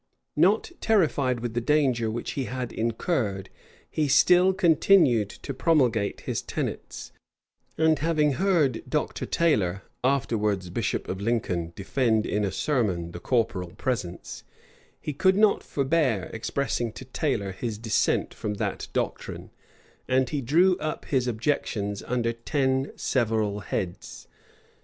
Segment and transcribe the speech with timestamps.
[0.35, 3.51] Not terrified with the danger which he had incurred,
[3.87, 7.11] he still continued to promulgate his tenets;
[7.77, 9.27] and having heard Dr.
[9.27, 14.43] Taylor afterwards bishop of Lincoln, defend in a sermon the corporal presence,
[14.99, 19.51] he could not forbear expressing to Taylor his dissent from that doctrine;
[20.07, 24.27] and he drew up his objections under ten several heads.